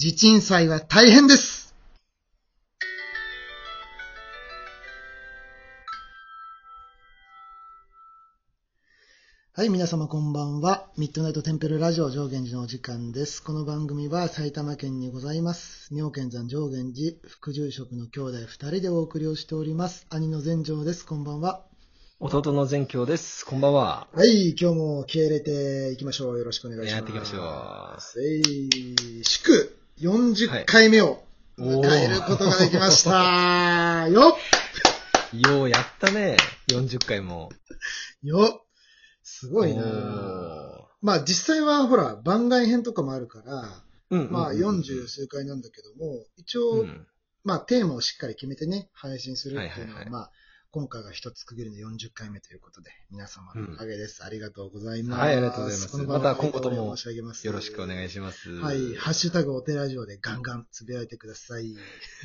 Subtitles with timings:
[0.00, 1.74] 地鎮祭は大変です。
[9.52, 10.86] はい、皆様こんばんは。
[10.96, 13.42] ミッドナイトテンペルラジオ上源寺のお時間です。
[13.42, 15.92] この番組は埼玉県にございます。
[15.92, 20.06] 妙見山上源寺副住職の兄弟二人でお送りをしております。
[20.10, 21.04] 兄の善城です。
[21.04, 21.64] こんばんは。
[22.20, 23.44] 弟の善教です。
[23.44, 24.06] こんばんは。
[24.12, 26.38] はい、今日も気合い入れていきましょう。
[26.38, 26.94] よろしくお願いします。
[26.94, 31.24] やっていきましょうはい、祝40回目を
[31.58, 34.06] 迎えることができました。
[34.08, 35.50] よっ。
[35.50, 36.36] ようやったね。
[36.68, 37.50] 40回も。
[38.22, 38.66] よっ。
[39.24, 39.82] すごいな。
[39.82, 44.80] おまあ実際はほら、番外編とかもあるから、ーうんまあうんうん。
[44.80, 47.06] 40数回なんだけども、一応、うん。
[47.42, 50.10] まあテーマをしっかり決めてね、配信するっていうのは、はいはいはい。
[50.10, 50.30] まあ
[50.78, 54.22] 今回が一つ区切りの40回目ということで、皆様のおかげです。
[54.24, 55.20] ありがとうございます。
[55.22, 58.48] はいありがとうございますまた今後とも申し上げますよろしくお願いします。
[58.60, 58.94] はい。
[58.94, 61.74] ハッシュタグお寺城でガンガンつぶやいてください。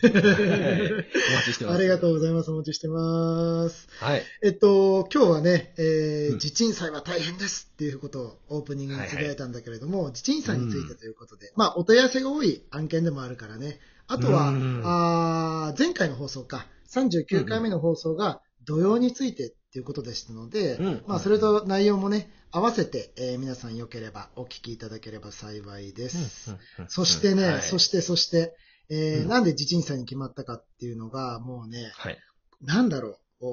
[0.03, 1.73] お待ちしてます。
[1.77, 2.13] ありがとうう。
[2.13, 2.51] ございます。
[2.51, 3.87] お待ちしてます。
[3.97, 4.23] はい。
[4.43, 13.79] えっと、今日はね、えーうん地鎮祭は大変ですっていうことをオープニングにつぶやいたんだけれども、地鎮祭についてということで、まあ、お問い合わせが多い案件でもあるからね。
[14.05, 21.03] あとは、うんあー前回の放送か、39回目の放送が土曜についてっていうことでしたので、うん。
[21.07, 26.55] まあ、それと内容もね、合わせて、えー皆さんよければお聞きいただければ幸いです。
[26.87, 27.61] そしてね、はい。
[27.61, 28.55] そして、そして、
[28.89, 29.27] えーうん。
[29.27, 32.17] なんで地鎮祭に決まったかっていうのが、もうね、はい。
[32.61, 33.43] なんだろう、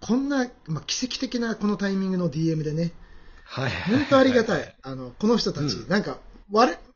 [0.00, 2.92] こんな、まあ、奇跡的なこのタイミングの DM でね、
[3.44, 3.70] はい。
[3.70, 4.76] 本当ありがたい。。
[4.82, 5.88] あの、この人たち、うん。
[5.88, 6.18] なんか、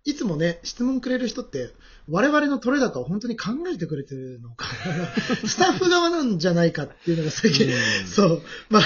[0.09, 1.69] いつもね、質問くれる人って、
[2.09, 5.07] 我々の取れ高を本当に考えてくれてるのかな。
[5.47, 8.83] スタッフ側なんじゃないかっていうのが最近、うんそう、まあ、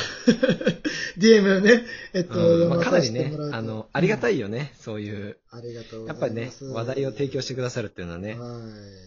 [1.18, 4.32] DM ね、えっと、うんまあ、かなりねあの、ありがたい。
[4.32, 4.72] いよね。
[4.78, 6.06] そういう、ありがとう。
[6.06, 8.34] やっぱりね、話題を提供してくださるっていうのはね。
[8.34, 8.58] は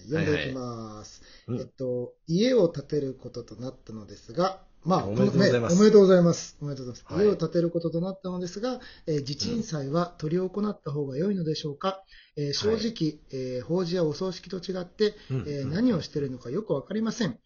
[0.07, 0.09] い。
[0.09, 1.21] 読んでいきます。
[1.47, 6.57] うんえっと、家を建てることとなったのですが、まあ、おめでとうございますおめでとうございます。
[6.61, 7.13] おめでとうございます。
[7.15, 12.03] はい家を建てることとなったのですが、えー地鎮祭は執り行った方が良いのでしょうか、
[12.37, 17.39] えー正直、えー法事やお葬式と違って、うんえー何をしているのかよくわかりません。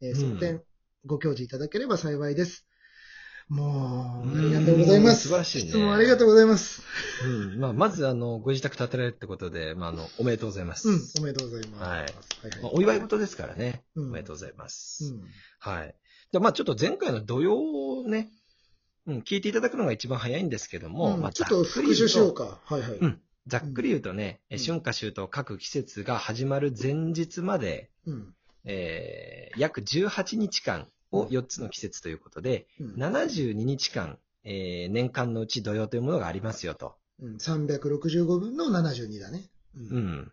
[0.00, 0.62] えーうんその点、
[1.04, 2.66] ご教示いただければ幸いです。
[3.48, 5.22] もう、うんありがとうございます。
[5.22, 6.82] 素晴らしいね質問ありがとうございます。
[7.24, 7.60] うん。
[7.60, 10.88] まあ、まず、あの、ご自宅建てられるってことで、まあ、あの、おめでとうございます。
[10.88, 11.82] うん、おめでとうございます。
[11.82, 12.12] はいはい
[12.62, 13.82] まあお祝い事ですからね。
[13.94, 15.04] うんおめでとうございます。
[15.04, 15.22] うん
[15.58, 15.94] はい。
[16.32, 18.30] で、まあちょっと前回の土曜をね、
[19.06, 22.58] うん、聞いていただくのが一番早いんですけども、まあうんちょっと復習しようか。
[22.64, 22.90] はいはい。
[22.92, 28.34] うんざっくり言うとね、うん春夏秋冬各季節が始まる前日まで、うん。
[28.64, 36.94] えー約18日間を4つの季節ということで、うん72日間、えー年間のうち土曜というものがありますよと。
[37.20, 39.48] うん、365分の72だね。
[39.76, 39.96] う。
[39.96, 40.32] うんん。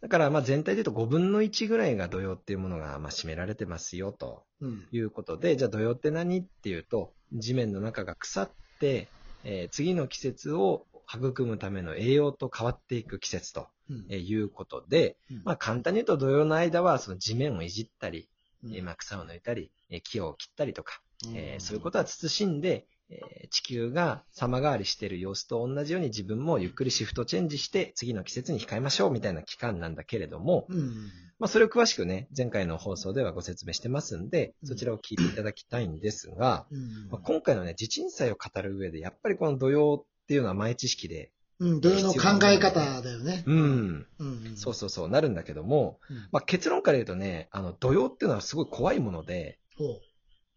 [0.00, 4.44] だから、まあ全体で言うと5分の1ぐらいが土曜っていうものが、まあ占められてますよと。
[4.60, 4.86] うん。
[4.90, 9.08] いうことで、じゃあ土曜って何っていうと、地面の中が腐って、
[9.44, 13.68] えー次の季節を育むための栄養と変わっていく季節と
[14.08, 18.28] いうことで、うんまあ簡単に言うと土曜の間はその地面をいじったり、
[18.64, 18.94] うん。
[18.96, 21.00] 草を抜いたり、えー木を切ったりとか、
[21.34, 31.10] えーうんそういうことは慎んで、えー地球が様変わりしている様子と同じように自分もゆっくりシフトチェンジして次の季節に控えましょうみたいな期間なんだけれども、うん。
[31.38, 37.08] まあ、それを詳しくね、前回の放送ではご説明してますんで、そちらを聞いていただきたいんですが、うん。
[37.10, 43.44] まあ、今回のね、地鎮祭を語る上で、やっぱりこの土曜っていうのは前知識で、うん、土曜の考え方だよね。
[43.46, 44.56] うん、うん。
[44.56, 46.16] そうそうそう、なるんだけども、うん。
[46.32, 50.00] まあ、結論から言うとね、あの、土曜っていうのはすごい怖いもので、ほ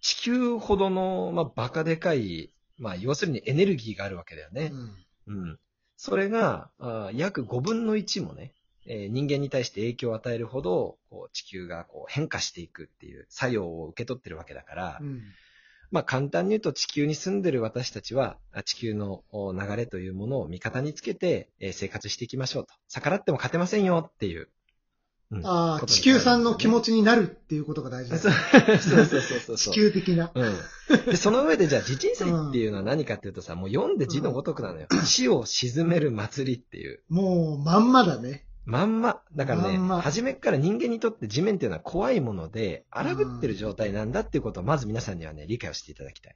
[0.01, 4.55] 地球ほどの、まあ、バカでかい、まあ、要するにエネルギーがあるわけだよう。
[4.55, 4.71] ね
[5.27, 5.31] う。
[5.33, 5.43] ん。
[5.43, 5.59] うん。
[5.95, 8.53] それが、あー約5分の1もね、
[8.87, 15.21] えー人間に対して影響を与えるほど、こう地球がこう変化していくっていう作用を受け取ってるわけだから、うん。
[15.95, 22.73] まあ簡単に言うと地球に住んでる私たちは、あ地球のお流れというものを味方につけて、えー生活していきましょうと。
[22.89, 24.49] 逆らっても勝てませんよっていう。
[25.31, 26.85] うんああ、地球さんの気持ち。
[26.85, 28.77] ちになるっていうことが大事だそうね。
[28.77, 29.57] そうそうそうそう。
[29.57, 30.31] 地球的な。
[30.35, 30.55] うん。
[31.05, 34.87] で、その上でじゃあ、地鎮祭っていうのは何かっていうとさ、もう読んで字のごとくなのよ。
[35.05, 37.01] 死を沈める祭りっていう。
[37.09, 38.44] もう、まんまだね。
[38.65, 39.21] まんま。
[39.35, 46.35] だからね、まんま初めっから人間にとって地面っていうのは怖いもので、荒ぶってる状態なんだっていうことをまず皆さんにはね、理解をしていただきたい。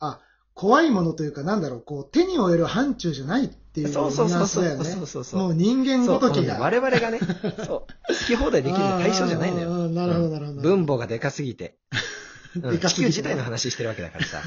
[0.00, 0.20] あ、
[0.54, 4.84] 怖いものというか、なんだろう、こう、手に負える範疇じゃないっていうニそうそうュそうそうアンスだよね。
[4.84, 5.40] そうそうそう。
[5.40, 6.58] もう人間ごときが。
[6.58, 7.20] 我々がね、
[7.64, 9.88] そう、好き放題できる対象じゃないんだよ。
[9.88, 10.60] なるほど、なるほど。
[10.60, 11.78] 分母がでかすぎて。
[11.90, 11.98] うん
[12.54, 14.42] 地球自体の話してるわけだからさ。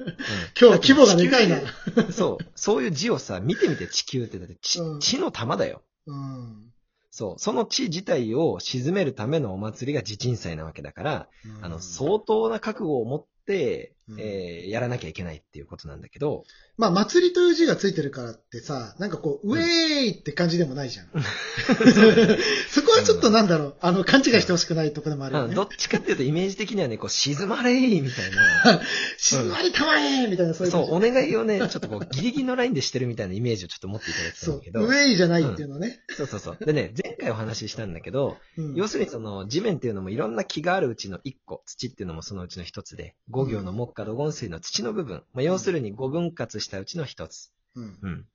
[0.58, 1.60] 今日規模がでかいな。
[1.96, 2.44] うんそう。
[2.54, 5.82] そういう字をさ、見てみて地球って、だって地うん地の玉だよ。
[6.06, 6.69] うん。
[7.10, 7.38] そう。
[7.38, 11.28] その地自体を沈めるためのお祭りが地鎮祭なわけだから、
[11.60, 16.44] あの、相当な覚悟を持って、うんえーやらなきゃいけないっていうことなんだけど、
[16.76, 19.64] まあ、祭りという字がついてるからってさ、なんかこう、ウェー
[20.06, 21.08] イって感じでもないじゃん。
[22.70, 25.62] そこはちょっとなんだろう、あの、勘違いしてほしくないところでもあるよねうんど。
[25.64, 28.80] っちかっていうとイメージ的にはね、こう、沈まれーみたいな。
[29.18, 34.80] 静まりたまえみたいな、そういうそう、お願いをね、ちょっとこう、ギリギリのラインでしてるみたいなイメージをちょっと持っていただきたいんだけ、ど。
[34.80, 36.00] ウェイじゃないっていうのね。
[36.16, 36.64] そうそうそう。
[36.64, 47.52] でね、前回お話ししたんだけど、うん要するにその地面っていうのもいろんな木があるうちの1個、土っていうのもそのうちの1つで、五行の木下土金水の土の部分、まあ、要するに5分割したうちの1つ。
[47.74, 48.26] うんうん。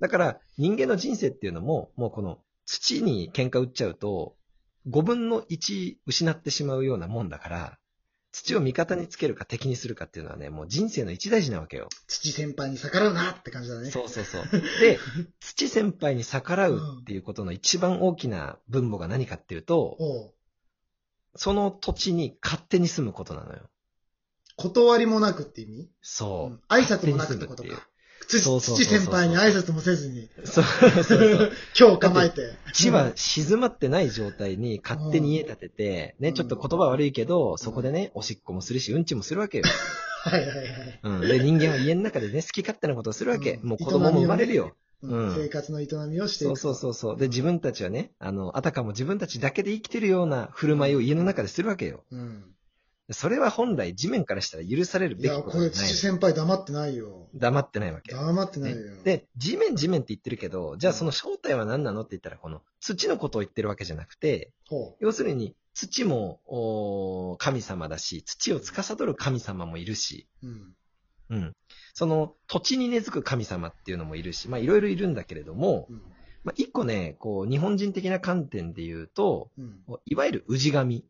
[0.00, 4.36] だから人間の人生っていうのも、もうこの土に喧嘩売っちゃうと、
[4.88, 7.78] 5分の1失ってしまうようなもんだから、
[8.30, 11.88] 土を味方につけるか敵にするかっていうのはね、もう人生の一大事なわけよ。
[12.06, 13.90] 土先輩に逆らうなって感じだね。
[13.90, 14.44] そうそうそう。
[14.80, 14.98] で、
[15.40, 20.34] 土先輩に逆らうっていうことの一番大きな分母が何かっていうと、 おう
[21.34, 23.70] その土地に勝手に住むことなのよ。
[24.58, 25.88] 断りもなくって意味？
[26.02, 26.52] そう。
[26.52, 27.88] うん挨拶もなくってことか。
[28.26, 30.28] 土先輩に挨拶もせずに。
[30.44, 31.52] そうそうそう。
[31.78, 32.52] 今日構えて。
[32.74, 39.64] 地は静まってない状態に勝手に家建てて、ね、ちょっと言葉悪いけど、そこでね、おしっこもするし、うんちもするわけよ。
[40.24, 41.00] はいはいはい。
[41.04, 41.20] うん。
[41.22, 43.54] で、人間は家の中でね、好き勝手なことをするわけ。
[43.54, 44.64] うんもう子供も生まれるよ。
[44.64, 46.56] うんうん生活の営みをしていく。
[46.56, 47.16] そうそうそうそう。
[47.16, 52.02] で、自分たちはね、あの、あたかも自分たちだけで生きてるような振る舞いを家の中でするわけよ。
[52.10, 52.44] うん。
[53.10, 55.94] それは本来地面からしたら許されるいや、べきことこれ土じゃない。
[55.94, 57.28] 先輩黙ってないよ。
[57.34, 58.14] 黙ってないわけ。
[58.14, 59.02] 黙ってないねよ。
[59.02, 70.46] で、地面地面って言ってるけど、じゃあその正体は何なのって言ったら、この土のことを言ってるわけじゃなくて、ほ要するに土も神様だし、土を司る神様もいるし、う。
[70.46, 70.74] うん。
[71.30, 71.56] うん。
[71.94, 76.02] その土地に根付く神様っていうのもいるし、まあいろいろいるんだけれども、うん。
[76.44, 79.80] まあ一個ね、こう日本人的な観点で言うと、うん。
[80.04, 81.06] いわゆる氏神、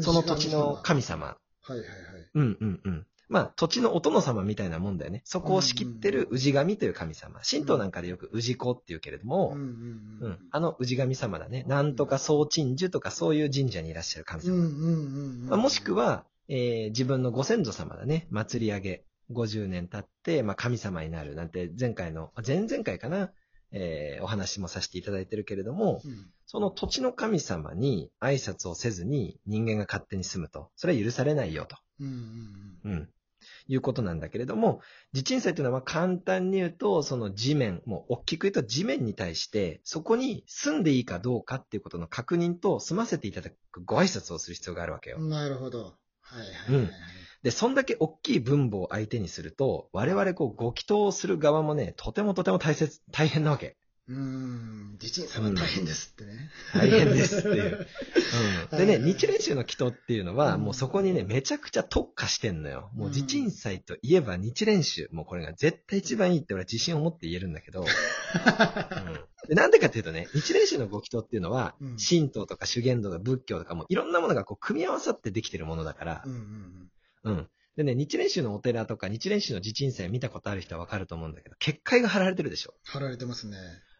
[0.00, 1.36] その土地の神様。
[1.64, 1.92] はいはいはい。
[2.34, 3.06] うんうんうん。
[3.28, 5.22] まあ土地のお殿様みたいなもんだよね。
[5.24, 7.40] そこを仕切ってる氏神という神様。
[7.48, 10.38] 神道なんかでよく氏子っていうけれども、うん。
[10.50, 11.64] あの氏神様だね。
[11.66, 14.52] なんとか総鎮守とかそういう神社にいらっしゃる神様。
[14.52, 15.46] うんうんうんうん。
[15.48, 18.26] まあ、もしくは、えー自分のご先祖様だね。
[18.30, 19.04] 祭り上げ。
[19.30, 23.32] 50年経って、まあ、神様になるなんて前回の、あ前々回かな。
[23.70, 30.68] えーお話もさせていただいてるけれども、うん、その土地の神様に挨拶をせずに人間が勝手に住むと。
[30.76, 31.78] それは許されないよと。
[31.98, 32.06] うん
[32.84, 33.08] うんうん。
[33.68, 34.82] いうことなんだけれども、
[35.14, 45.16] 地鎮祭というのは簡単に言うと、その地面、もう大きく言うと地面に対して、そこに住んでいいかどうかっていうことの確認と済ませていただくご挨拶をする必要があるわけよ。
[45.20, 45.30] うん。
[45.30, 45.94] なるほど。
[46.20, 46.92] はいはいはいはい。
[47.42, 53.78] で、そんだけ大きい分母を相手にすると、我々こうご祈祷をする側もね、とてもとても大切、大変なわけ。
[54.08, 54.96] うーん。
[54.98, 56.50] 地鎮さんは大変ですってね。
[56.74, 57.86] 大変ですっていう。
[58.72, 62.90] うん、 でね、日蓮宗の祈祷っていうのは、うんもうそこにね、めちゃくちゃ特化してんのよ。
[62.94, 65.08] もう地鎮祭といえば日蓮宗。
[65.12, 67.82] もうこれが絶対一番いいって俺は自信を持って言えるんだけど。
[67.84, 67.88] うん
[69.48, 76.90] でなんでかっていうとね、日蓮宗のご祈祷っていうのは、うん神道とか修験道とか仏教とかもいろんなものがこう組み合わさってできてるものだからう、んうん
[77.24, 77.38] うん。
[77.38, 77.48] うん。
[77.76, 82.74] でね、日蓮宗のお寺とか日蓮宗の地鎮祭見たことある人はわかると思うんだけど、結界が張られてるでしょ。
[82.84, 83.56] 貼られてますね。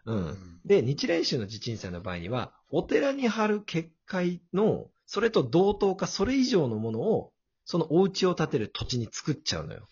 [0.06, 0.12] う。
[0.12, 0.60] うんん。
[0.64, 7.32] で、日蓮宗の地鎮祭の場合には、お寺に貼る結界の、それと同等かそれ以上のものを、
[7.65, 9.88] そのお家を建てる土地に作っちゃうのよ。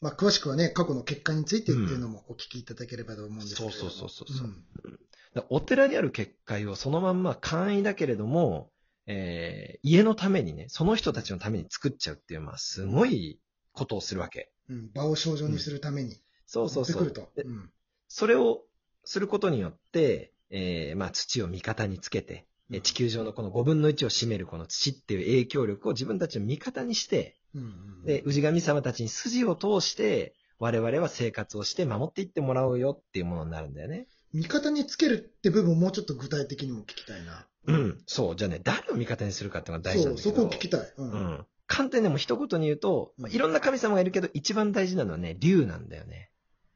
[0.00, 3.80] まあ、詳しくはね、過去の結果についてっていうのもお聞きいただければと思うんですけれども。
[3.80, 4.64] そうそうそうそうそうん
[5.48, 8.70] お寺にある結界をそのまんま簡易だけれども、
[9.06, 13.40] えー家のためにね、その人たちのために作っちゃうっていう、まあ、すごい
[13.72, 14.52] ことをするわけ。
[14.68, 14.92] うん。
[14.92, 16.20] 場を症状にするために。
[16.46, 17.02] そうそうそう。
[17.02, 17.42] 持ってくると。
[17.42, 17.70] でうん。
[18.08, 18.62] それを
[19.04, 27.64] することによって、えーまあ土を味方につけて、えー地球上のこの5分の1を占めるこの土っていう影響力を自分たちの味方にして、うんう
[28.02, 28.04] ん。
[28.04, 34.06] で、氏神様たちに筋を通して、我々は生活をして守っていってもらうよっていうものになるんだよね。
[34.32, 37.46] 味方につけるって部分をもうちょっと具体的にも聞きたいな。
[37.66, 38.02] うん。
[38.06, 38.36] そう。
[38.36, 40.34] じゃあね、誰を味方にするかっていうのが大事そう、なんだけど。
[40.34, 40.80] そこを聞きたい。
[40.80, 40.92] う。
[40.98, 41.46] うんん。
[41.66, 46.30] 簡単にでも一言に言うと、まあ、いろんな神様がいるけど、一番大事なのはね、竜なんだよね。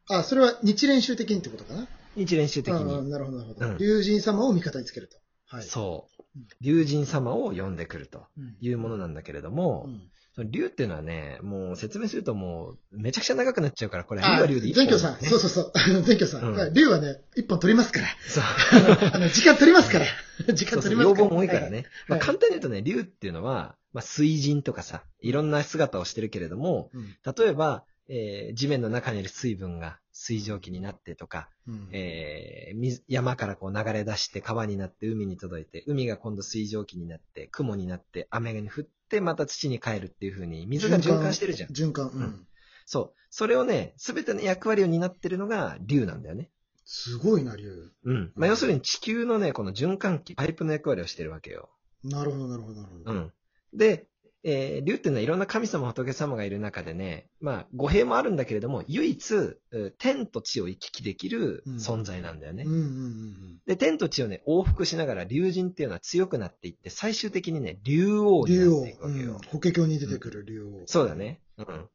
[0.08, 1.86] あ、それは日蓮宗的にってことかな
[2.18, 3.10] 日蓮宗的ああに。
[3.10, 3.66] なるほど、なるほど。
[3.66, 5.16] うん竜神様を味方につけると。
[5.46, 5.62] はい。
[5.62, 6.46] そううん。
[6.60, 8.56] 竜神様を呼んでくるとうん。
[8.60, 15.72] いうものなんだけれども、うんその竜っていうのはね、もう説明するともう、めちゃくちゃ長くなっちゃうから、これ、竜竜で一本全教さん、ね そうそうそう。
[15.74, 16.44] あの全教さん。
[16.44, 18.06] うんはね、一本取りますから。
[18.24, 18.44] そう。
[19.14, 20.06] あの、時間取りますから。
[20.54, 21.20] 時間取りますから。
[21.22, 21.86] 要望も多いからね。
[22.06, 27.16] まあ、はい簡単に言うとね、竜っていうのは、ままあ、水神とかさ、いろんな姿をしてるけれども、うん。
[27.36, 31.88] 例えば、えー地面の中にいる水分が水蒸気になってとか、うん。
[31.92, 41.70] えー水山からこう流れ出して川になって海に届いて、海が今度水蒸気になって、雲になって、雨に降って、また土に帰るっていう風に、水が循環してるじゃん。
[41.70, 42.08] 循環。
[42.08, 42.46] ううんん。
[42.86, 43.18] そう。
[43.30, 46.50] それをね、すべての役割を担ってるのが竜なんだよね。
[46.84, 47.92] すごいな、竜。
[48.04, 48.32] うん。
[48.34, 51.68] まあ、要するに地球のね、この循環器、パイプの役割をしてるわけよ。
[52.02, 53.12] なるほど、なるほど、なるほど。
[53.12, 53.32] うん。
[53.74, 54.06] で、
[54.44, 59.58] えー、竜っていうのはいろんな神様、仏様がいる中でね、まあ、語弊もあるんだけれども、唯一、う
[59.98, 62.62] 天と地を行き来できる存在なんだよね。
[62.64, 68.46] うんうんうんで、天と地をね、往復しながら、竜神っていうのは強くなっていって、最終的にね、竜王うん。
[68.46, 69.04] 竜王になっていく。
[69.04, 69.32] わけよ。
[69.32, 69.38] うん。
[69.48, 70.82] 法華経に出てくる竜王。
[70.86, 71.42] そうだね。
[71.58, 71.88] うん。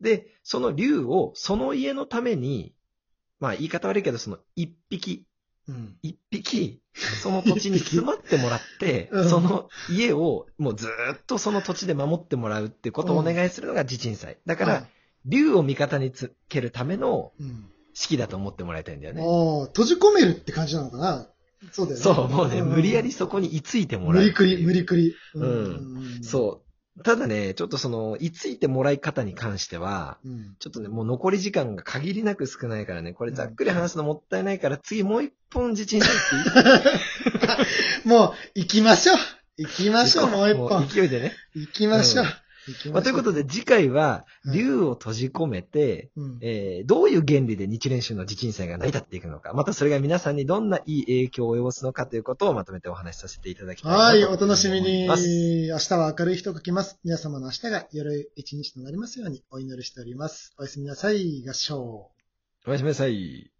[0.00, 2.74] で、その竜を、その家のために、
[3.40, 5.26] まあ言い方悪いけど、その一匹、
[5.68, 5.96] うん。
[6.02, 6.82] 一匹、
[7.22, 14.38] その土地に住まってもらって、 うんその家をもうずーっとその土地で守ってもらうっていうことをお願いするのが地鎮祭。
[14.46, 14.88] だから、はい、
[15.26, 17.70] 竜を味方につけるためのうん。
[17.94, 19.22] 式だと思ってもらいたいんだよね。
[19.22, 21.28] ああ、閉じ込めるって感じなのかな
[21.72, 22.02] そうだよね。
[22.02, 24.22] そう、もうね、ん無理やりそこに居ついてもらう。
[24.22, 25.14] 無理くり、無理くり。
[25.34, 26.73] うんうそう。
[27.02, 30.28] ただね、ちょっとその、居ついてもらい方に関しては、ん。
[30.30, 30.56] うん。
[30.60, 38.06] ちょっとね、もう残り時間が限りなく少ないからね、これざっくり話すのもったいないから、次もう一本地鎮祭っていい？
[38.08, 39.16] もう、行きましょう。
[39.56, 40.86] 行きましょう、もう一も本。
[40.88, 41.32] 勢いでね。
[41.54, 42.24] 行きましょう。
[42.24, 42.30] うん
[42.92, 55.04] まあ、ということで、次回は、うん竜を閉じ込めて、うんえーどういう原理で日蓮宗の地鎮祭が成り立っていくのか、またそれが皆さんにどんないい影響を及ぼすのかということをまとめてお話しさせていただきたいなとはい、お楽しみに。
[55.04, 56.98] 思います明日は明るい日と書きます。
[57.04, 60.54] 皆様の明日がよい一日となりますようにお祈りしております。
[60.58, 62.10] おやすみなさい、合唱。
[62.66, 63.53] おやすみなさい。